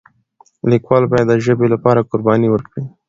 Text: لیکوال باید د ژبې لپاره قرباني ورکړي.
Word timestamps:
لیکوال 0.69 1.03
باید 1.11 1.27
د 1.29 1.33
ژبې 1.45 1.67
لپاره 1.73 2.07
قرباني 2.11 2.47
ورکړي. 2.51 2.83